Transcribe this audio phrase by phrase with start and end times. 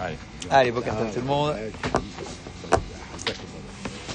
[0.00, 0.16] Allez,
[0.50, 1.54] Allez bon à tout le monde.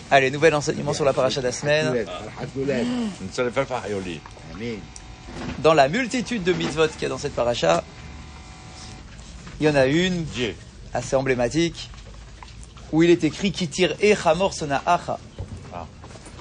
[0.10, 2.06] Allez, nouvel enseignement sur la paracha de la semaine.
[5.60, 7.84] Dans la multitude de mitzvot qu'il y a dans cette paracha,
[9.60, 10.26] il y en a une
[10.94, 11.90] assez emblématique
[12.92, 15.20] où il est écrit qui tire Echamor sona acha.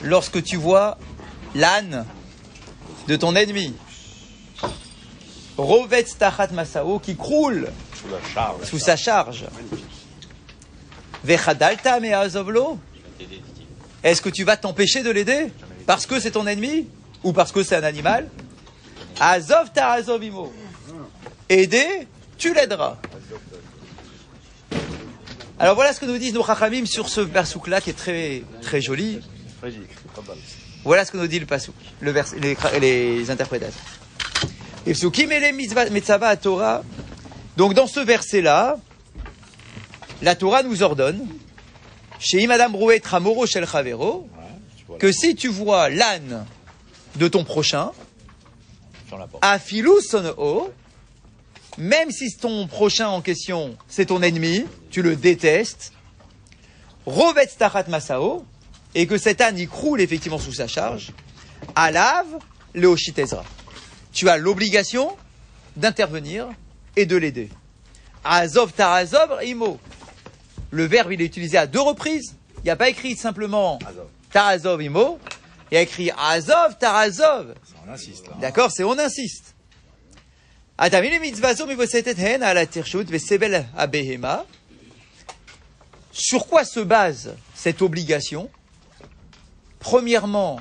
[0.03, 0.97] Lorsque tu vois
[1.55, 2.07] l'âne
[3.09, 3.75] de ton ennemi,
[5.57, 7.69] Rovet Tachat Masao, qui croule
[8.05, 8.65] sous la charge.
[8.65, 9.45] sous sa charge.
[14.03, 15.47] Est-ce que tu vas t'empêcher de l'aider
[15.87, 16.87] parce que c'est ton ennemi
[17.23, 18.29] ou parce que c'est un animal?
[19.19, 20.53] Azov ta azovimo.
[21.49, 22.99] Aider, tu l'aideras.
[25.59, 28.43] Alors voilà ce que nous disent nos chachamim sur ce versouk là qui est très
[28.61, 29.21] très joli.
[30.85, 33.81] Voilà ce que nous dit le pasouk, le vers, les, les interprétations.
[34.87, 36.83] Et les Torah.
[37.57, 38.79] Donc dans ce verset-là,
[40.23, 41.29] la Torah nous ordonne,
[42.19, 44.29] chez Madame Rouet Tramoro Shel Chavero,
[44.99, 46.47] que si tu vois l'âne
[47.17, 47.93] de ton prochain,
[49.09, 49.43] porte.
[49.43, 50.73] Afilou sono,
[51.79, 55.93] même si ton prochain en question, c'est ton ennemi, tu le détestes,
[57.07, 58.45] Rovet Tachat Masao,
[58.95, 61.13] et que cet âne y croule effectivement sous sa charge,
[61.75, 62.27] Alav
[62.73, 63.45] le Hoshit Ezra.
[64.13, 65.17] Tu as l'obligation
[65.77, 66.49] d'intervenir
[66.97, 67.49] et de l'aider.
[68.25, 69.79] Azov Tarazov Imo.
[70.71, 72.35] Le verbe, il est utilisé à deux reprises.
[72.59, 74.09] Il n'y a pas écrit simplement Azov.
[74.33, 75.19] Tarazov Imo.
[75.71, 77.55] Il y a écrit Azov Tarazov.
[77.87, 78.27] On insiste.
[78.41, 79.55] D'accord C'est on insiste.
[86.13, 88.51] Sur quoi se base cette obligation?
[89.79, 90.61] Premièrement,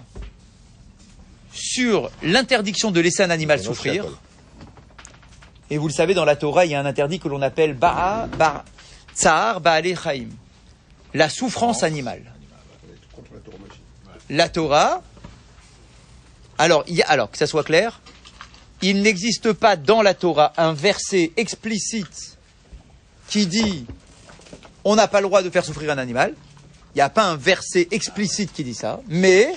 [1.53, 4.05] sur l'interdiction de laisser un animal souffrir.
[5.73, 7.73] Et vous le savez, dans la Torah, il y a un interdit que l'on appelle
[7.73, 8.63] Ba'a, Ba,
[9.15, 10.27] Tsahar Ba'ale Chaim.
[11.15, 12.31] La souffrance animale.
[14.29, 15.01] La Torah,
[16.59, 18.01] alors, il y a, alors, que ça soit clair,
[18.83, 22.37] il n'existe pas dans la Torah un verset explicite
[23.27, 23.87] qui dit
[24.83, 26.35] on n'a pas le droit de faire souffrir un animal.
[26.93, 29.55] Il n'y a pas un verset explicite qui dit ça, mais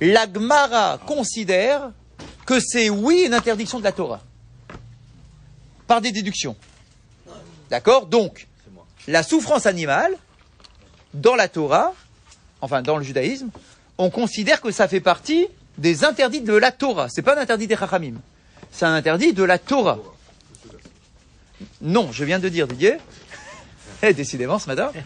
[0.00, 1.90] la Gemara considère
[2.46, 4.22] que c'est oui une interdiction de la Torah.
[5.92, 6.56] Par des déductions.
[7.68, 8.46] D'accord Donc,
[9.08, 10.16] la souffrance animale,
[11.12, 11.92] dans la Torah,
[12.62, 13.50] enfin dans le judaïsme,
[13.98, 17.08] on considère que ça fait partie des interdits de la Torah.
[17.10, 18.14] C'est pas un interdit des Chachamim.
[18.70, 19.98] C'est un interdit de la Torah.
[21.82, 22.96] Non, je viens de dire, Didier.
[24.04, 24.90] Eh, décidément, ce matin.
[24.96, 24.98] Ah,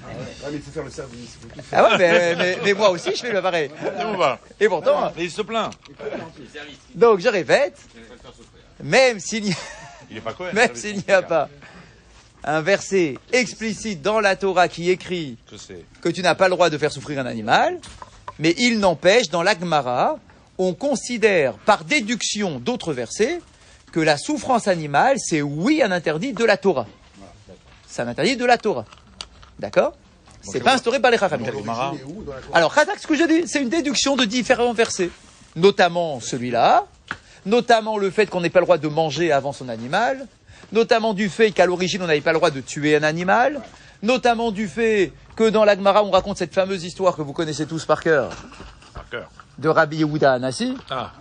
[0.50, 1.18] mais il faut faire le service.
[1.18, 1.84] il faut tout faire.
[1.84, 3.70] Ah ouais, mais, mais- mais moi aussi, je fais le pareil.
[4.60, 5.70] Et pourtant, Et il se plaint.
[6.94, 7.76] donc je répète,
[8.82, 9.56] même s'il n'y a,
[10.16, 10.54] Il est pas cohérent.
[10.54, 11.50] même s'il n'y a pas
[12.42, 15.36] un verset explicite dans la Torah qui écrit
[16.00, 17.78] Que tu n'as pas le droit de faire souffrir un animal,
[18.38, 20.18] mais il n'empêche, dans l'Agmara,
[20.56, 23.40] on considère par déduction d'autres versets
[23.92, 26.86] que la souffrance animale, c'est oui un interdit de la Torah.
[27.86, 28.86] C'est un interdit de la Torah.
[29.58, 29.92] D'accord?
[30.40, 31.44] C'est pas instauré par les Chachamim.
[32.54, 35.10] Alors, Khatak, ce que je dis, c'est une déduction de différents versets.
[35.56, 36.86] Notamment celui-là,
[37.46, 40.26] notamment le fait qu'on n'ait pas le droit de manger avant son animal,
[40.72, 43.62] notamment du fait qu'à l'origine on n'avait pas le droit de tuer un animal,
[44.02, 47.84] notamment du fait que dans l'Agmara on raconte cette fameuse histoire que vous connaissez tous
[47.86, 48.30] par cœur
[48.92, 49.30] Par cœur.
[49.58, 50.76] de Rabbi Yehuda Anassi.
[50.90, 51.12] Ah.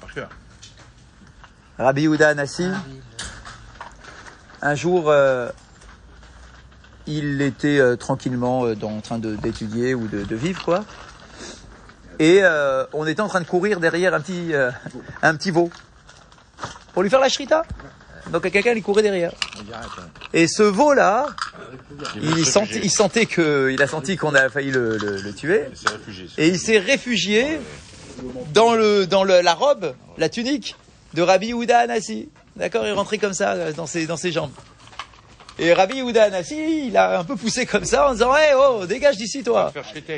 [0.00, 0.28] Par cœur.
[1.78, 2.68] Rabbi Yehuda Anassi,
[4.62, 5.50] un jour, euh,
[7.06, 10.84] il était euh, tranquillement euh, dans- en train d'étudier ou de, de vivre, quoi.
[12.18, 14.70] Et euh, on était en train de courir derrière un petit, euh,
[15.22, 15.70] un petit veau
[16.94, 17.62] pour lui faire la shrita.
[18.30, 19.32] Donc quelqu'un lui courait derrière.
[20.32, 21.26] Et ce veau-là,
[22.16, 24.96] Il veut il, se sentait, il sentait que, il a senti qu'on a failli le,
[24.98, 25.64] le- le tuer.
[26.38, 27.60] Et il s'est réfugié
[28.52, 30.74] dans, le, dans le- la robe, la tunique
[31.14, 32.28] de Rabbi Yehuda Anassi.
[32.56, 34.50] D'accord Il est rentré comme ça euh, dans ses, dans ses jambes.
[35.58, 38.86] Et Rabbi Yehuda Anassi, il a un peu poussé comme ça en disant Hé, oh,
[38.86, 39.72] dégage d'ici, toi.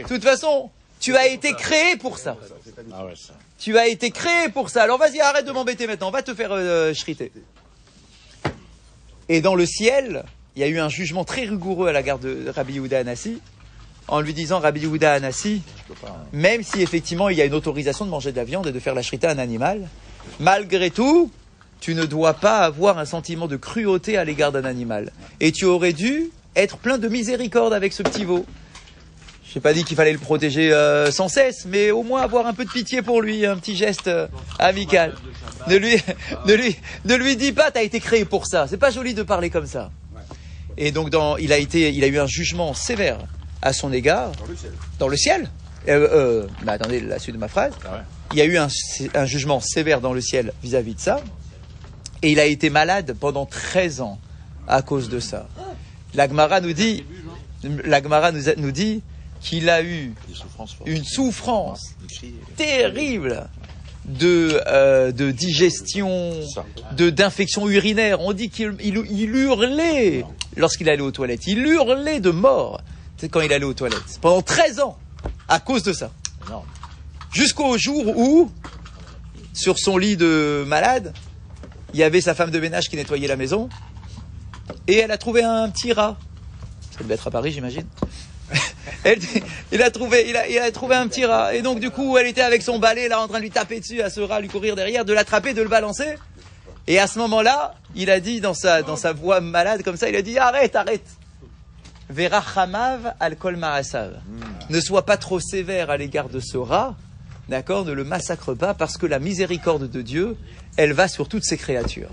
[0.04, 0.70] De toute façon,
[1.00, 2.36] tu as été créé pour ça.
[2.92, 3.34] Ah ouais, ça.
[3.58, 4.82] Tu as été créé pour ça.
[4.82, 6.10] Alors vas-y, arrête de m'embêter maintenant.
[6.10, 7.32] Va te faire euh, shriter.
[9.28, 10.24] Et dans le ciel,
[10.56, 13.40] il y a eu un jugement très rigoureux à la garde de Rabbi Yehuda Anassi
[14.08, 15.60] en lui disant Rabbi Yehuda Anassi,
[16.00, 16.08] pas.
[16.08, 16.14] hein.
[16.32, 18.80] même si effectivement il y a une autorisation de manger de la viande et de
[18.80, 19.86] faire la shrita à un animal,
[20.40, 21.30] malgré tout,
[21.80, 25.12] tu ne dois pas avoir un sentiment de cruauté à l'égard d'un animal.
[25.40, 28.46] Et tu aurais dû être plein de miséricorde avec ce petit veau.
[29.52, 32.52] J'ai pas dit qu'il fallait le protéger euh, sans cesse, mais au moins avoir un
[32.52, 34.26] peu de pitié pour lui, un petit geste euh,
[34.58, 35.14] amical.
[35.68, 35.96] Ne lui,
[36.46, 38.66] ne lui, ne lui dis pas, t'as été créé pour ça.
[38.68, 39.90] C'est pas joli de parler comme ça.
[40.76, 43.18] Et donc, dans, il a été, il a eu un jugement sévère
[43.62, 44.72] à son égard Dans le ciel.
[44.98, 45.50] dans le ciel.
[45.88, 47.72] Euh, euh, mais attendez la suite de ma phrase.
[47.86, 47.98] Ah ouais.
[48.32, 48.68] Il y a eu un,
[49.14, 51.20] un jugement sévère dans le ciel vis-à-vis de ça.
[52.20, 54.18] Et il a été malade pendant 13 ans
[54.68, 55.48] à cause de ça.
[56.14, 57.04] L'Agmara nous dit,
[57.84, 59.02] l'Agmara nous, a- nous dit
[59.40, 60.14] qu'il a eu
[60.86, 61.94] une souffrance
[62.56, 63.48] terrible
[64.04, 66.32] de, euh, de digestion,
[66.96, 68.20] de d'infection urinaire.
[68.20, 70.24] On dit qu'il il, il hurlait
[70.56, 71.46] lorsqu'il allait aux toilettes.
[71.46, 72.80] Il hurlait de mort
[73.30, 74.18] quand il allait aux toilettes.
[74.20, 74.98] Pendant 13 ans,
[75.48, 76.10] à cause de ça.
[77.32, 78.50] Jusqu'au jour où,
[79.52, 81.12] sur son lit de malade,
[81.92, 83.68] il y avait sa femme de ménage qui nettoyait la maison.
[84.86, 86.16] Et elle a trouvé un petit rat.
[86.90, 87.86] Ça devait être à Paris, j'imagine.
[89.04, 89.18] Elle-
[89.72, 91.54] il, a trouvé, il, a, il a trouvé un petit rat.
[91.54, 93.80] Et donc, du coup, elle était avec son balai, là, en train de lui taper
[93.80, 96.14] dessus, à ce rat, lui courir derrière, de l'attraper, de le balancer.
[96.86, 100.08] Et à ce moment-là, il a dit, dans sa, dans sa voix malade, comme ça,
[100.08, 101.04] il a dit, arrête, arrête.
[102.10, 104.18] Verachamav alkol marasav.
[104.70, 106.96] Ne sois pas trop sévère à l'égard de ce rat.
[107.48, 110.36] D'accord Ne le massacre pas parce que la miséricorde de Dieu,
[110.76, 112.10] elle va sur toutes ses créatures.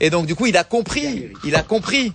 [0.00, 1.30] Et donc, du coup, il a compris.
[1.44, 2.12] Il a compris.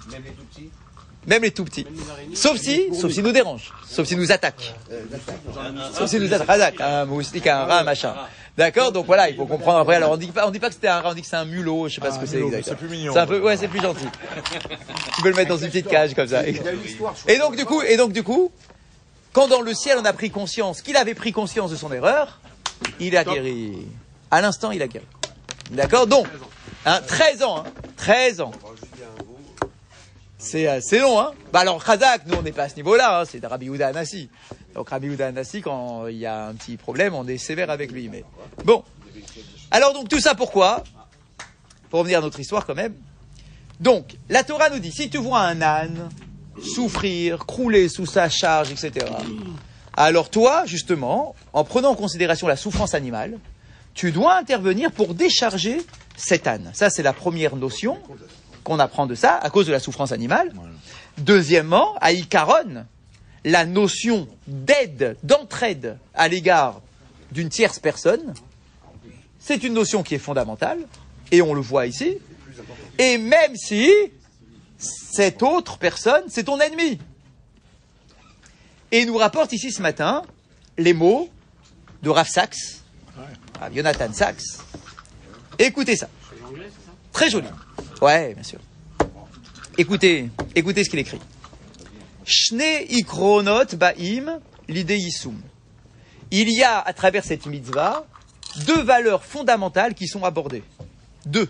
[1.30, 1.86] Même les tout petits.
[2.34, 3.72] Sauf si, sauf s'il nous dérange.
[3.88, 4.74] Sauf s'il nous attaque.
[5.94, 6.50] Sauf s'il nous attaque.
[6.50, 8.16] Attaque, Un moustique, un rat, un machin.
[8.58, 9.96] D'accord Donc voilà, il faut comprendre après.
[9.96, 11.36] Alors on dit pas, on dit pas que c'était un rat, on dit que c'est
[11.36, 11.88] un mulot.
[11.88, 12.64] Je sais pas ce que c'est exactement.
[12.66, 13.14] c'est plus mignon.
[13.14, 14.06] C'est un peu, ouais, c'est plus gentil.
[15.16, 16.42] tu peux le mettre dans une petite cage comme ça.
[16.48, 18.52] Et donc du coup, et donc du coup,
[19.32, 22.40] quand dans le ciel on a pris conscience qu'il avait pris conscience de son erreur,
[23.00, 23.78] il a guéri.
[24.32, 25.06] À l'instant, il a guéri.
[25.70, 26.26] D'accord Donc,
[26.86, 27.64] hein, 13 ans, hein,
[27.98, 28.52] 13 ans.
[30.42, 33.20] C'est euh, c'est long, hein Bah alors, Khazak, nous on n'est pas à ce niveau-là,
[33.20, 34.30] hein, c'est Rabbi Houda Anassi.
[34.74, 37.92] Donc Rabbi Houda Anassi, quand il y a un petit problème, on est sévère avec
[37.92, 38.08] lui.
[38.08, 38.24] Mais
[38.64, 38.84] bon.
[39.70, 40.86] Alors donc tout ça pourquoi?
[41.90, 42.96] Pour revenir à notre histoire quand même.
[43.82, 46.10] Donc, la Torah nous dit, si tu vois un âne
[46.62, 49.06] souffrir, crouler sous sa charge, etc.,
[49.96, 53.40] alors toi, justement, en prenant en considération la souffrance animale,
[53.94, 55.82] tu dois intervenir pour décharger
[56.16, 56.72] cet âne.
[56.74, 57.98] Ça, c'est la première notion
[58.70, 60.54] qu'on apprend de ça, à cause de la souffrance animale.
[61.18, 62.86] Deuxièmement, à Icaron,
[63.44, 66.80] la notion d'aide, d'entraide à l'égard
[67.32, 68.36] d'une tierce personne,
[69.40, 70.78] c'est une notion qui est fondamentale,
[71.32, 72.20] et on le voit ici.
[73.00, 73.92] Et même si
[74.78, 77.00] cette autre personne, c'est ton ennemi.
[78.92, 80.22] Et il nous rapporte ici ce matin
[80.78, 81.28] les mots
[82.04, 82.84] de Rav Sachs,
[83.60, 84.44] Rav Jonathan Sachs.
[85.58, 86.08] Écoutez ça?
[87.12, 87.48] Très joli.
[88.02, 88.60] Ouais, bien sûr.
[89.78, 91.20] Écoutez, écoutez ce qu'il écrit.
[92.26, 95.40] Shne ikronot ba'im l'idée yisum.
[96.32, 98.06] Il y a à travers cette mitzvah
[98.68, 100.64] deux valeurs fondamentales qui sont abordées.
[101.26, 101.50] Deux.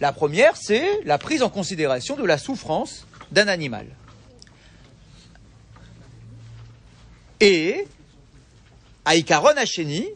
[0.00, 3.86] La première, c'est la prise en considération de la souffrance d'un animal.
[7.40, 7.86] Et,
[9.06, 10.06] Aikaron Hasheni,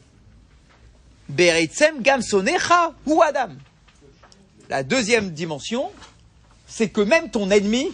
[1.28, 3.50] Beretzem Gam Sonecha ou Adam.
[4.68, 5.90] La deuxième dimension,
[6.66, 7.90] c'est que même ton ennemi,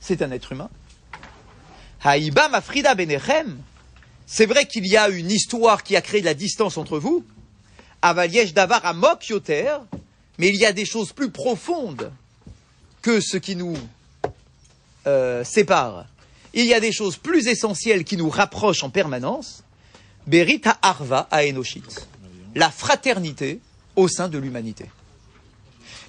[0.00, 0.70] c'est un être humain.
[2.02, 3.58] Haïba Mafrida Benechem,
[4.26, 7.24] c'est vrai qu'il y a une histoire qui a créé de la distance entre vous.
[8.02, 9.76] Avaliesh Davar Amok Yoter,
[10.38, 12.12] mais il y a des choses plus profondes
[13.00, 13.76] que ce qui nous
[15.06, 16.06] euh, sépare.
[16.52, 19.62] Il y a des choses plus essentielles qui nous rapprochent en permanence.
[20.26, 22.06] Berita Arva à Enoshit.
[22.54, 23.60] La fraternité
[23.96, 24.90] au sein de l'humanité.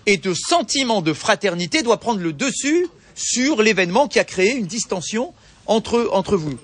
[0.05, 4.67] Et ce sentiment de fraternité doit prendre le dessus sur l'événement qui a créé une
[4.67, 5.33] distension
[5.65, 6.57] entre, entre vous.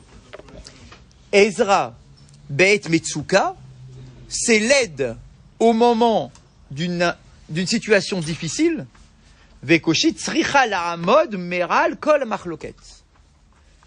[1.32, 1.96] Ezra
[2.50, 3.56] Beit Metsuka,
[4.28, 5.16] c'est l'aide
[5.60, 6.32] au moment
[6.70, 7.16] d'une
[7.66, 8.86] situation difficile.
[9.64, 10.18] Vekoshit
[10.68, 12.76] Lahamod Meral Kol Machloket.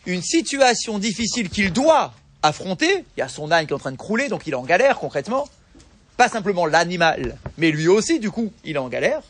[0.06, 3.04] Une situation difficile qu'il doit affronter.
[3.16, 4.64] Il y a son âne qui est en train de crouler, donc il est en
[4.64, 5.48] galère concrètement.
[6.16, 9.22] Pas simplement l'animal, mais lui aussi, du coup, il est en galère.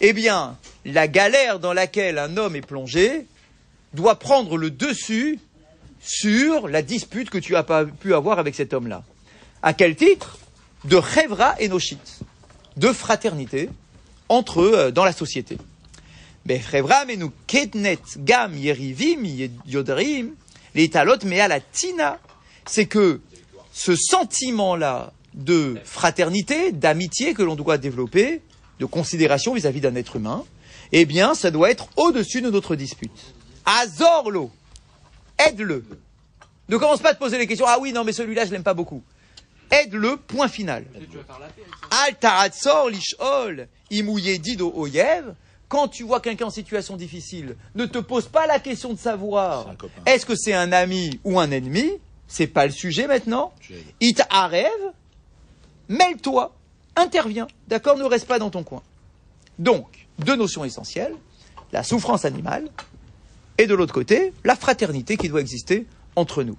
[0.00, 3.26] Eh bien, la galère dans laquelle un homme est plongé
[3.92, 5.38] doit prendre le dessus
[6.00, 9.02] sur la dispute que tu as pas pu avoir avec cet homme-là.
[9.62, 10.38] À quel titre?
[10.84, 12.20] De Chevra et Noshit,
[12.76, 13.70] de fraternité
[14.28, 15.56] entre eux dans la société.
[16.44, 19.24] Mais Chevra mais nous ketnet gam yerivim
[19.66, 20.34] yodrim
[20.74, 22.18] les talot mais à la tina,
[22.66, 23.20] c'est que
[23.72, 28.40] ce sentiment-là de fraternité, d'amitié que l'on doit développer,
[28.78, 30.44] de considération vis-à-vis d'un être humain,
[30.92, 33.34] eh bien, ça doit être au-dessus de notre dispute.
[33.64, 34.50] Azorlo,
[35.38, 35.84] aide-le.
[36.68, 37.66] Ne commence pas à te poser les questions.
[37.68, 39.02] Ah oui, non, mais celui-là, je l'aime pas beaucoup.
[39.70, 40.84] Aide-le, point final.
[41.90, 45.34] Al taratzor lishol, imouye dido oyev.
[45.68, 49.74] Quand tu vois quelqu'un en situation difficile, ne te pose pas la question de savoir
[50.06, 51.90] est-ce que c'est un ami ou un ennemi.
[52.28, 53.52] C'est pas le sujet maintenant.
[54.00, 54.70] It arrêve,
[55.88, 56.54] mêle-toi,
[56.96, 58.82] interviens, d'accord Ne reste pas dans ton coin.
[59.58, 61.14] Donc, deux notions essentielles,
[61.72, 62.68] la souffrance animale,
[63.58, 65.86] et de l'autre côté, la fraternité qui doit exister
[66.16, 66.56] entre nous.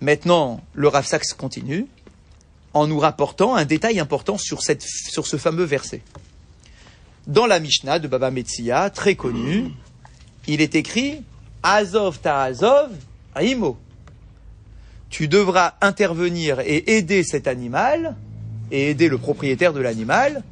[0.00, 1.86] Maintenant, le Rav continue
[2.72, 6.02] en nous rapportant un détail important sur, ce fameux verset.
[7.26, 9.70] Dans la Mishnah de Baba Metzia, très connue,
[10.46, 11.22] il est écrit
[11.62, 12.90] Azov ta Azov,
[13.34, 13.76] Rimo.
[15.10, 18.16] Tu devras intervenir et aider cet animal,
[18.70, 20.42] et aider le propriétaire de l'animal,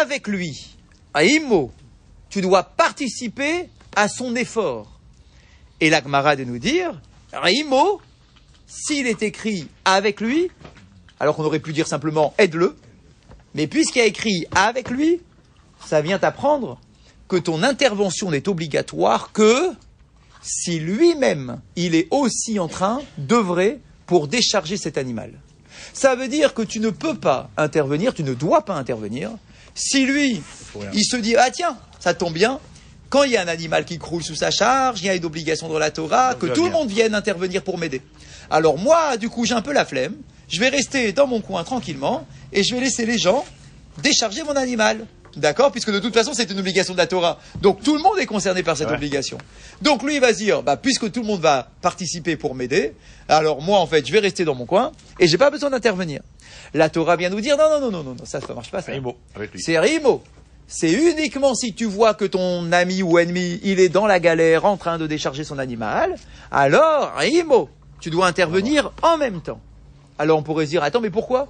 [0.00, 0.76] avec lui.
[1.14, 1.72] Rimo.
[2.28, 5.00] Tu dois participer à son effort.
[5.80, 7.00] Et la Gemara de nous dire
[7.32, 8.00] Rimo,
[8.66, 10.50] s'il est écrit avec lui,
[11.20, 12.76] alors qu'on aurait pu dire simplement aide-le,
[13.54, 15.20] mais puisqu'il y a écrit avec lui,
[15.84, 16.80] ça vient t'apprendre
[17.28, 19.70] que ton intervention n'est obligatoire que
[20.44, 25.32] si lui-même il est aussi en train d'œuvrer pour décharger cet animal.
[25.92, 29.30] Ça veut dire que tu ne peux pas intervenir, tu ne dois pas intervenir,
[29.74, 30.42] si lui,
[30.92, 32.60] il se dit ah tiens, ça tombe bien,
[33.08, 35.24] quand il y a un animal qui croule sous sa charge, il y a une
[35.24, 38.02] obligation dans la Torah, que tout le monde vienne intervenir pour m'aider.
[38.50, 40.16] Alors moi, du coup, j'ai un peu la flemme,
[40.48, 43.44] je vais rester dans mon coin tranquillement, et je vais laisser les gens
[44.02, 45.06] décharger mon animal.
[45.36, 47.38] D'accord Puisque de toute façon, c'est une obligation de la Torah.
[47.60, 48.94] Donc tout le monde est concerné par cette Ouais.
[48.94, 49.38] obligation.
[49.82, 52.94] Donc lui, il va se dire, bah, puisque tout le monde va participer pour m'aider,
[53.28, 56.20] alors moi, en fait, je vais rester dans mon coin, et j'ai pas besoin d'intervenir.
[56.72, 58.80] La Torah vient nous dire, non, non, non, non, non, non, ça ne marche pas.
[58.82, 58.92] Ça.
[59.56, 60.22] C'est Rimo.
[60.66, 64.64] C'est uniquement si tu vois que ton ami ou ennemi, il est dans la galère
[64.64, 66.14] en train de décharger son animal,
[66.50, 67.68] alors Rimo,
[68.00, 69.60] tu dois intervenir en même temps.
[70.18, 71.48] Alors on pourrait se dire, attends, mais pourquoi?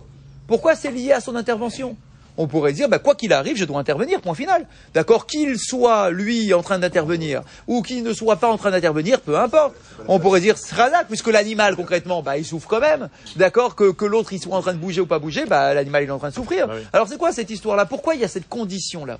[0.48, 1.96] Pourquoi c'est lié à son intervention?
[2.36, 4.66] On pourrait dire, bah, quoi qu'il arrive, je dois intervenir, point final.
[4.92, 9.20] D'accord Qu'il soit, lui, en train d'intervenir, ou qu'il ne soit pas en train d'intervenir,
[9.20, 9.74] peu importe.
[10.08, 13.08] On pourrait dire, là, puisque l'animal, concrètement, bah, il souffre quand même.
[13.36, 16.02] D'accord Que, que l'autre, il soit en train de bouger ou pas bouger, bah, l'animal,
[16.02, 16.66] il est en train de souffrir.
[16.66, 16.82] Bah oui.
[16.92, 17.86] Alors c'est quoi cette histoire-là?
[17.86, 19.18] Pourquoi il y a cette condition-là?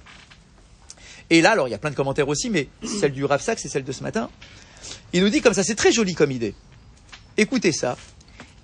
[1.30, 3.64] Et là, alors, il y a plein de commentaires aussi, mais celle du Rav Sachs
[3.64, 4.28] et celle de ce matin.
[5.12, 6.54] Il nous dit comme ça, c'est très joli comme idée.
[7.36, 7.96] Écoutez ça.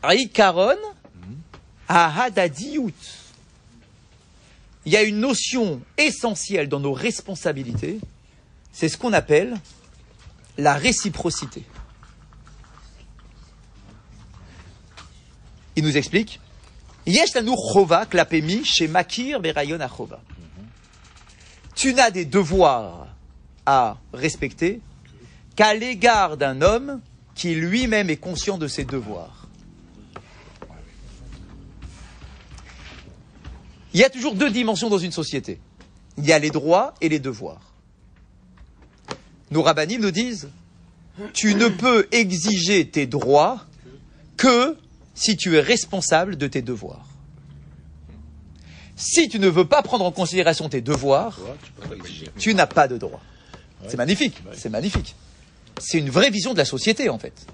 [0.02, 0.76] Rikaron
[1.88, 3.19] ahadadiyut.
[4.86, 7.98] Il y a une notion essentielle dans nos responsabilités,
[8.72, 9.56] c'est ce qu'on appelle
[10.56, 11.64] la réciprocité.
[15.76, 16.40] Il nous explique
[17.06, 19.40] chez Makir.
[21.74, 23.08] Tu n'as des devoirs
[23.66, 24.80] à respecter
[25.56, 27.00] qu'à l'égard d'un homme
[27.34, 29.39] qui lui-même est conscient de ses devoirs.
[33.92, 35.58] Il y a toujours deux dimensions dans une société.
[36.18, 37.74] Il y a les droits et les devoirs.
[39.50, 40.48] Nos rabbinim nous disent,
[41.32, 43.66] tu ne peux exiger tes droits
[44.36, 44.76] que
[45.14, 47.06] si tu es responsable de tes devoirs.
[48.96, 51.38] Si tu ne veux pas prendre en considération tes devoirs,
[52.38, 53.20] tu n'as pas de droit.
[53.88, 55.16] C'est magnifique, c'est magnifique.
[55.78, 57.46] C'est une vraie vision de la société en fait.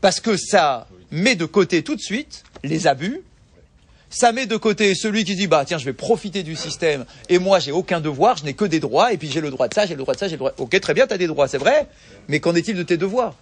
[0.00, 3.20] Parce que ça met de côté tout de suite les abus,
[4.10, 7.38] ça met de côté celui qui dit bah tiens je vais profiter du système et
[7.38, 9.74] moi j'ai aucun devoir, je n'ai que des droits et puis j'ai le droit de
[9.74, 10.52] ça, j'ai le droit de ça, j'ai le droit.
[10.58, 11.86] Ok très bien, tu as des droits, c'est vrai,
[12.28, 13.34] mais qu'en est-il de tes devoirs?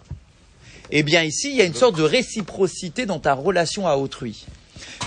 [0.91, 4.45] Eh bien ici il y a une sorte de réciprocité dans ta relation à autrui.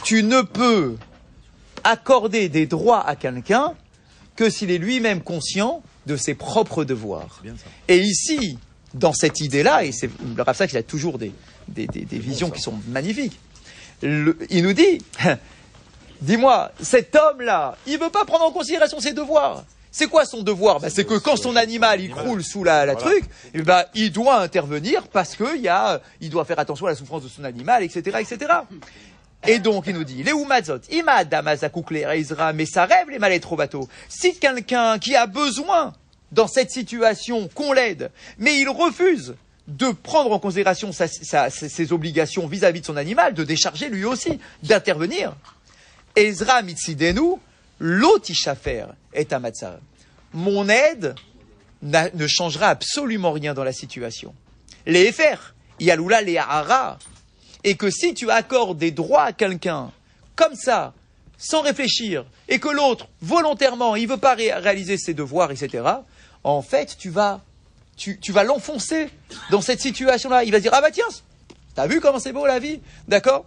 [0.04, 0.96] Tu ne peux
[1.84, 3.74] accorder des droits à quelqu'un
[4.36, 7.42] que s'il est lui-même conscient de ses propres devoirs.
[7.88, 8.58] Et ici,
[8.94, 11.32] dans cette idée-là, et c'est le Rav Sachs, il a toujours des,
[11.68, 13.38] des, des- des visions qui sont magnifiques.
[14.02, 15.00] Le- il nous dit,
[16.22, 19.64] dis-moi, cet homme-là, il veut pas prendre en considération ses devoirs.
[19.92, 20.80] C'est quoi son devoir?
[20.80, 23.10] Ben, C'est que quand son animal il croule sous la, la Voilà.
[23.10, 23.24] truc,
[23.56, 26.96] eh ben, il doit intervenir parce que y a, il doit faire attention à la
[26.96, 28.52] souffrance de son animal, etc., etc.
[29.48, 33.40] Et donc, il nous dit, les Umazot, Ima Damazakoukle Ezra, mais ça rêve les malais
[33.40, 33.88] trop bateaux.
[34.10, 35.94] Si quelqu'un qui a besoin,
[36.32, 39.34] dans cette situation, qu'on l'aide, mais il refuse
[39.70, 45.36] de prendre en considération ses obligations vis-à-vis de son animal, de décharger lui aussi, d'intervenir.
[46.16, 47.36] Ezra Mitsidenu,
[47.80, 49.78] l'otishafer est amatzar.
[50.34, 51.16] Mon aide
[51.82, 54.34] ne changera absolument rien dans la situation.
[54.86, 55.36] Les Efer,
[55.80, 56.98] Yaloula, les Hara,
[57.64, 59.92] et que si tu accordes des droits à quelqu'un,
[60.36, 60.94] comme ça,
[61.38, 65.84] sans réfléchir, et que l'autre, volontairement, il veut pas ré- réaliser ses devoirs, etc.,
[66.44, 67.42] en fait, tu vas,
[68.00, 69.10] tu, vas l'enfoncer
[69.52, 70.44] dans cette situation-là.
[70.44, 71.06] Il va dire, ah bah tiens,
[71.76, 73.46] t'as vu comment c'est beau la vie D'accord?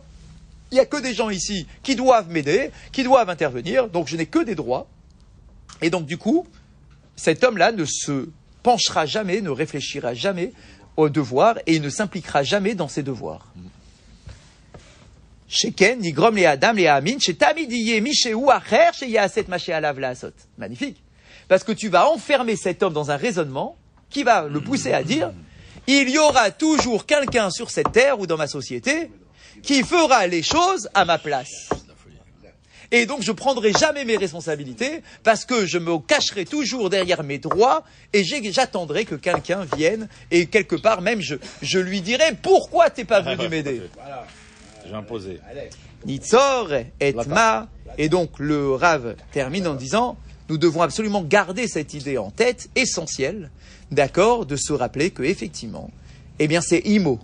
[0.70, 4.16] Il y a que des gens ici qui doivent m'aider, qui doivent intervenir, donc je
[4.16, 4.86] n'ai que des droits.
[5.80, 6.46] Et donc, du coup,
[7.16, 8.28] cet homme-là ne se
[8.62, 10.52] penchera jamais, ne réfléchira jamais
[10.96, 13.52] aux devoirs et ne s'impliquera jamais dans ses devoirs.
[15.48, 20.32] Sheken, Nigrom, les Adam, les Amin, chez Tamidiye, Michéou, Acher, chez Yaaset, Maché, Alav, Laasot.
[20.56, 21.02] Magnifique.
[21.48, 23.76] Parce que tu vas enfermer cet homme dans un raisonnement
[24.12, 25.32] qui va le pousser à dire
[25.86, 29.10] il y aura toujours quelqu'un sur cette terre ou dans ma société
[29.62, 31.68] qui fera les choses à ma place.
[32.92, 37.38] Et donc je prendrai jamais mes responsabilités parce que je me cacherai toujours derrière mes
[37.38, 42.90] droits et j'attendrai que quelqu'un vienne et quelque part même je, je lui dirai pourquoi
[42.90, 43.82] t'es pas venu m'aider?
[44.86, 45.40] J'ai imposé.
[46.04, 47.68] Nitzor et ma.
[47.96, 50.18] Et donc le Rav termine en disant
[50.48, 53.50] nous devons absolument garder cette idée en tête, essentielle,
[53.90, 55.90] d'accord, de se rappeler que effectivement,
[56.38, 57.18] eh bien c'est imo.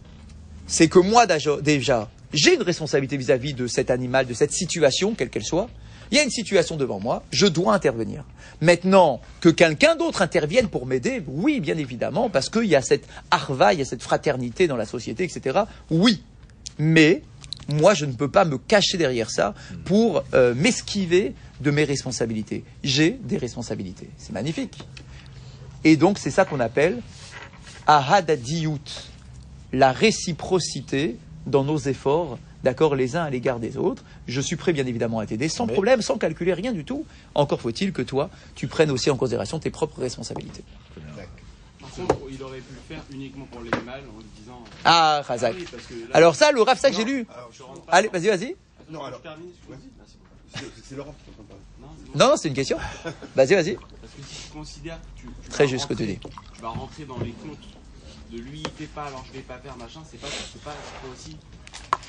[0.66, 5.30] C'est que moi déjà, j'ai une responsabilité vis-à-vis de cet animal, de cette situation, quelle
[5.30, 5.68] qu'elle soit.
[6.10, 8.24] Il y a une situation devant moi, je dois intervenir.
[8.60, 13.06] Maintenant, que quelqu'un d'autre intervienne pour m'aider, oui, bien évidemment, parce qu'il y a cette
[13.30, 15.60] arva, il y a cette fraternité dans la société, etc.
[15.90, 16.22] Oui.
[16.78, 17.22] Mais,
[17.68, 22.64] moi, je ne peux pas me cacher derrière ça pour euh, m'esquiver de mes responsabilités.
[22.84, 24.08] J'ai des responsabilités.
[24.18, 24.78] C'est magnifique.
[25.84, 27.00] Et donc, c'est ça qu'on appelle
[27.86, 28.78] ahadadiyut,
[29.72, 34.04] la réciprocité dans nos efforts, d'accord, les uns à l'égard des autres.
[34.26, 37.04] Je suis prêt, bien évidemment, à t'aider, sans Mais- problème, sans calculer rien du tout.
[37.34, 40.62] Encore faut-il que toi, tu prennes aussi en considération tes propres responsabilités.
[41.80, 44.62] Par contre, il aurait pu le faire uniquement pour l'animal en lui disant.
[44.84, 45.54] Ah, Razak.
[45.56, 45.66] oui,
[46.08, 47.26] là, Alors ça, le Rav, ça que j'ai lu.
[47.52, 48.56] Je Allez, vas-y, vas-y.
[48.90, 49.48] Non, alors, je termine.
[49.48, 49.76] excuse-moi.
[50.82, 51.62] C'est Laurent qui est en train de parler.
[51.80, 52.48] Non, c'est.
[52.48, 52.78] Non, une question.
[53.36, 53.74] Vas-y, vas-y.
[53.74, 56.14] Parce que si tu considères que tu, tu Très vas juste ce que tu rentrer-
[56.14, 56.36] dis.
[56.54, 57.58] Tu vas rentrer dans les comptes
[58.32, 60.74] de lui, il fait pas, alors je vais pas faire machin, c'est pas, c'est pas,
[61.12, 61.36] aussi.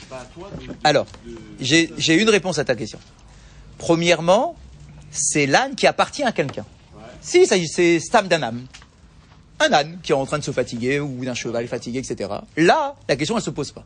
[0.10, 0.68] Pas à toi de.
[0.68, 3.00] de- Alors, de- J'ai j'ai une réponse à ta question.
[3.78, 4.56] Premièrement,
[5.12, 6.66] c'est l'âne qui appartient à quelqu'un.
[6.96, 7.02] Ouais.
[7.22, 8.66] Si, c'est Stam d'un âne.
[9.60, 12.30] Un âne qui est en train de se fatiguer ou d'un cheval fatigué, etc.
[12.56, 13.86] Là, la question, elle se pose pas.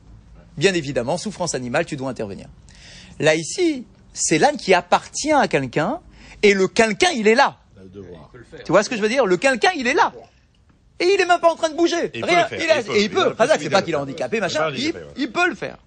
[0.56, 2.48] Bien évidemment, souffrance animale, tu dois intervenir.
[3.20, 6.00] Là, ici, c'est l'âne qui appartient à quelqu'un
[6.42, 7.58] et le quelqu'un, il est là.
[8.66, 9.26] Tu vois ce que je veux dire?
[9.26, 10.12] Le quelqu'un, il est là.
[11.00, 12.06] Et il est même pas en train de bouger.
[12.14, 12.44] Et il peut Rien.
[12.44, 12.62] le faire.
[12.64, 12.92] Il a- Il peut.
[12.94, 13.36] et il Il peut.
[13.60, 14.70] c'est pas qu'il est handicapé, Il machin.
[14.70, 15.12] Il, handicapé, ouais.
[15.18, 15.78] il peut le faire.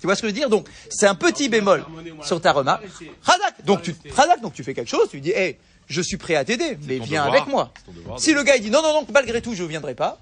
[0.00, 0.48] Tu vois ce que je veux dire?
[0.48, 1.84] Donc, c'est un petit bémol
[2.22, 2.84] sur ta remarque.
[3.22, 3.94] Razak, donc tu,
[4.42, 7.24] donc tu fais quelque chose, tu dis, hé, je suis prêt à t'aider, mais viens
[7.24, 7.26] devoir.
[7.42, 7.72] avec moi.
[7.88, 10.18] Devoir Si le gars il dit non, non, non, malgré tout, je ne viendrai pas,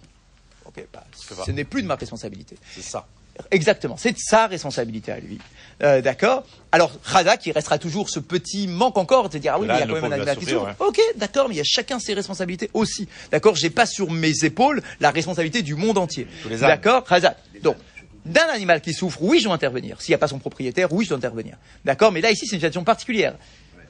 [0.64, 1.04] ok, bah,
[1.44, 2.56] ce n'est plus de ma responsabilité.
[2.74, 3.06] C'est ça.
[3.52, 5.38] Exactement, c'est de sa responsabilité à lui.
[5.82, 9.66] Euh, d'accord Alors, Razak, il restera toujours ce petit manque encore de dire, ah oui,
[9.68, 10.86] Là, mais il y a quand ne même un faut animal qui souffrir, souffre.
[10.88, 13.08] Ok, d'accord, mais il y a chacun ses responsabilités aussi.
[13.30, 16.26] D'accord J'ai pas sur mes épaules la responsabilité du monde entier.
[16.60, 17.36] D'accord Razak.
[17.62, 17.76] Donc,
[18.24, 20.00] d'un animal qui souffre, oui, je dois intervenir.
[20.02, 21.56] S'il n'y a pas son propriétaire, oui, je dois intervenir.
[21.84, 23.36] D'accord Mais là, ici, c'est une situation particulière.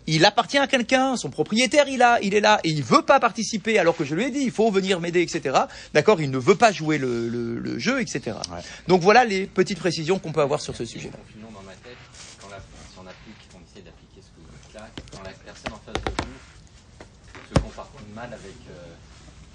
[0.06, 3.20] Il appartient à quelqu'un, son propriétaire, il, a, il est là, et il veut pas
[3.20, 5.54] participer alors que je lui ai dit, il faut venir m'aider, etc.
[5.92, 8.20] D'accord Il ne veut pas jouer le, le- le jeu, etc.
[8.50, 8.60] Ouais.
[8.86, 11.12] Donc voilà les petites précisions qu'on peut avoir sur ce sujet-là.
[11.14, 11.98] confusion dans ma tête
[12.40, 15.30] quand la, si on applique, on essaie d'appliquer ce que vous dites là, quand la
[15.44, 18.72] personne en face de vous se comporte mal avec, euh,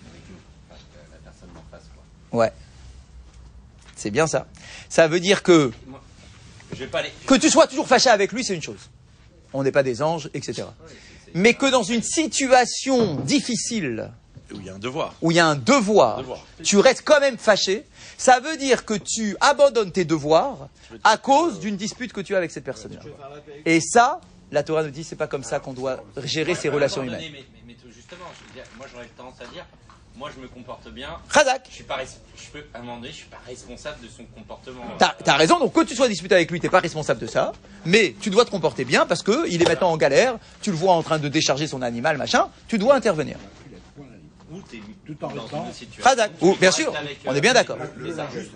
[0.10, 0.36] avec nous,
[0.70, 1.84] enfin, la personne en face.
[2.30, 2.40] Quoi.
[2.40, 2.52] Ouais.
[3.96, 4.48] C'est bien ça.
[4.90, 6.02] Ça veut dire que Moi,
[6.74, 7.12] je vais pas aller.
[7.28, 8.90] que tu sois toujours fâché avec lui, c'est une chose.
[9.54, 10.64] On n'est pas des anges, etc.
[11.36, 14.12] Mais que dans une situation difficile,
[14.52, 15.14] Où il y a un devoir.
[15.22, 16.46] où il y a un devoir, Devoir.
[16.64, 17.86] tu restes quand même fâché,
[18.18, 20.70] ça veut dire que tu abandonnes tes devoirs
[21.04, 23.02] à cause d'une dispute que tu as avec cette personne-là.
[23.66, 24.22] Et ça,
[24.52, 27.34] la Torah nous dit, c'est pas comme ça qu'on doit gérer ses relations humaines.
[28.04, 29.66] Justement, je veux dire, moi j'aurais tendance à dire,
[30.18, 33.08] moi je me comporte bien, Razak, je suis pas, je peux, à un moment donné,
[33.10, 34.84] je suis pas responsable de son comportement.
[35.00, 37.54] T'as as raison, donc que tu sois disputé avec lui, t'es pas responsable de ça,
[37.86, 40.76] mais tu dois te comporter bien parce que il est maintenant en galère, tu le
[40.76, 43.38] vois en train de décharger son animal, machin, tu dois intervenir.
[44.52, 45.66] Ou t'es Tout en restant-
[46.42, 47.78] où ou, tu bien sûr, avec, on euh, est bien d'accord.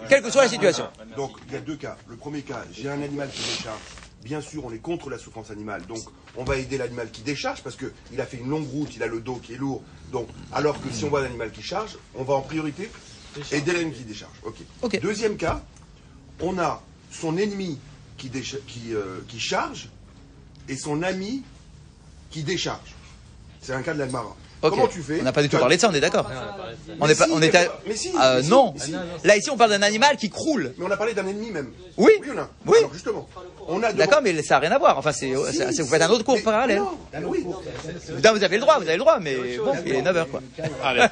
[0.09, 0.87] Quelle que soit la situation.
[1.15, 1.95] Donc, il y a deux cas.
[2.07, 3.79] Le premier cas, j'ai un animal qui décharge.
[4.23, 5.85] Bien sûr, on est contre la souffrance animale.
[5.87, 5.99] Donc,
[6.35, 9.07] on va aider l'animal qui décharge parce qu'il a fait une longue route, il a
[9.07, 9.81] le dos qui est lourd.
[10.11, 12.89] Donc, alors que si on voit l'animal qui charge, on va en priorité
[13.51, 14.33] aider l'animal qui décharge.
[14.43, 14.55] Ok.
[15.01, 15.63] Deuxième cas,
[16.41, 17.79] on a son ennemi
[18.17, 19.89] qui, décha- qui, euh, qui charge
[20.67, 21.43] et son ami
[22.31, 22.95] qui décharge.
[23.61, 24.35] C'est un cas de l'Agmara.
[24.61, 26.29] Comment tu fais On n'a pas du tout as- parlé de ça, on est d'accord.
[26.99, 28.73] On Mais est pas, si, on à- mais si, Euh, mais si, non.
[28.73, 28.95] mais si.
[29.23, 30.73] Là ici, on parle d'un animal qui croule.
[30.77, 31.69] Mais on a parlé d'un ennemi même.
[31.97, 32.11] Oui.
[32.21, 32.27] Oui
[32.65, 32.77] Oui.
[32.79, 33.27] Alors justement,
[33.67, 34.97] on a D'accord, mais ça n'a rien à voir.
[34.97, 36.79] Enfin, c'est, Si, c'est- c'est- vous faites un autre cours mais- parallèle.
[36.79, 37.45] Non, oui.
[37.45, 40.41] Non, vous avez le droit, vous avez le droit, mais bon, il est 9h quoi.
[40.83, 41.05] Allez.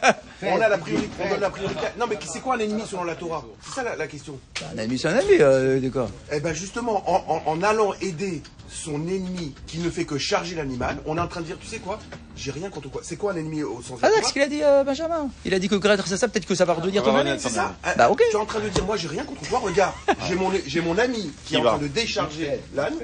[0.44, 1.82] On a la priorité, on donne la priorité.
[2.00, 3.44] Non, mais c'est quoi un ennemi selon la Torah?
[3.64, 4.40] C'est ça la, la question.
[4.74, 6.10] Un ami, c'est un ami, euh, d'accord.
[6.32, 10.56] Eh ben justement, en, en- en allant aider son ennemi qui ne fait que charger
[10.56, 12.00] l'animal, on est en train de dire, tu sais quoi
[12.36, 13.02] J'ai rien contre toi.
[13.04, 15.30] C'est quoi un ennemi au sens de Ah, c'est ce qu'il a dit, euh, Benjamin.
[15.46, 17.18] Il a dit que grâce à ça, peut-être que ça va redevenir On va ton
[17.18, 17.42] revenir ami.
[17.42, 18.22] C'est ça Bah, ok.
[18.30, 19.94] Tu es en train de dire, moi j'ai rien contre toi, regarde,
[20.28, 22.96] j'ai mon, j'ai mon ami qui est en train de décharger l'âne,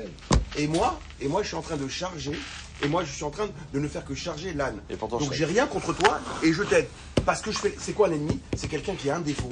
[0.57, 2.31] et moi, et moi je suis en train de charger,
[2.83, 4.79] et moi je suis en train de ne faire que charger l'âne.
[4.89, 6.87] Et pourtant, Donc j'ai rien contre toi, et je t'aide.
[7.25, 9.51] Parce que je fais, c'est quoi un ennemi C'est quelqu'un qui a un défaut.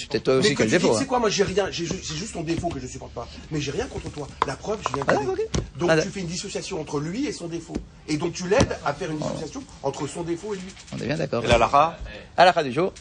[0.00, 0.88] C'est peut-être aussi que le défaut.
[0.88, 1.06] tu sais hein.
[1.06, 1.84] quoi, moi j'ai rien, c'est
[2.16, 3.28] juste ton défaut que je supporte pas.
[3.50, 4.26] Mais j'ai rien contre toi.
[4.46, 5.26] La preuve, je viens Ah, t'aider.
[5.28, 5.40] ok.
[5.78, 7.76] Donc Ah, tu fais une dissociation entre lui et son défaut.
[8.08, 10.72] Et donc tu l'aides à faire une dissociation entre son défaut et lui.
[10.94, 11.44] On est bien d'accord.
[11.44, 11.96] Et la Lara
[12.36, 12.92] À la fin du jour.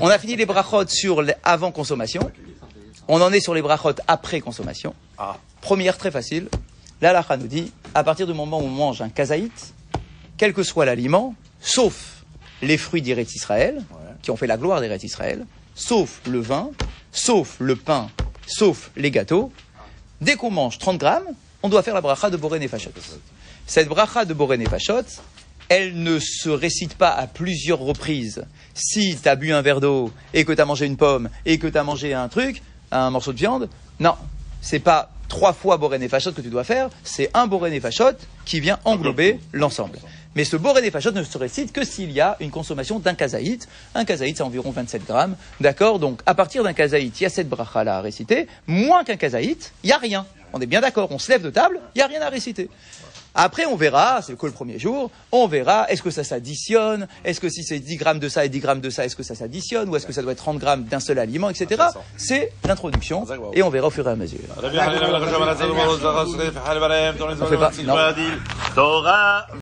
[0.00, 2.30] On a fini les brachot sur les avant consommation.
[3.08, 4.94] On en est sur les brachot après consommation.
[5.18, 5.36] Ah.
[5.60, 6.48] Première très facile.
[7.00, 9.74] La halakha nous dit, à partir du moment où on mange un kazaït,
[10.38, 12.24] quel que soit l'aliment, sauf
[12.62, 13.82] les fruits d'Iret Israël,
[14.22, 15.44] qui ont fait la gloire d'Iret Israël,
[15.74, 16.70] sauf le vin,
[17.12, 18.10] sauf le pain,
[18.46, 19.52] sauf les gâteaux,
[20.20, 21.28] dès qu'on mange 30 grammes,
[21.62, 22.90] on doit faire la bracha de Boré Nefashot.
[23.66, 25.04] Cette bracha de Boré Nefashot,
[25.68, 28.44] elle ne se récite pas à plusieurs reprises.
[28.74, 31.58] Si tu as bu un verre d'eau et que tu as mangé une pomme et
[31.58, 34.14] que tu as mangé un truc, un morceau de viande, non,
[34.60, 38.60] c'est pas trois fois Boré Nefashot que tu dois faire, c'est un Boré Nefashot qui
[38.60, 39.98] vient englober l'ensemble.
[40.34, 43.14] Mais ce boré des fachotes ne se récite que s'il y a une consommation d'un
[43.14, 43.68] kazaït.
[43.94, 45.36] Un kazaït, c'est environ 27 grammes.
[45.60, 45.98] D'accord?
[45.98, 48.48] Donc, à partir d'un kazaït, il y a cette bracha là à réciter.
[48.66, 50.26] Moins qu'un kazaït, il n'y a rien.
[50.52, 51.08] On est bien d'accord.
[51.10, 52.68] On se lève de table, il n'y a rien à réciter.
[53.36, 57.08] Après, on verra, c'est que le premier jour, on verra, est-ce que ça s'additionne?
[57.24, 59.24] Est-ce que si c'est 10 grammes de ça et 10 grammes de ça, est-ce que
[59.24, 59.88] ça s'additionne?
[59.88, 61.82] Ou est-ce que ça doit être 30 grammes d'un seul aliment, etc.
[62.16, 64.38] C'est l'introduction, et on verra au fur et à mesure.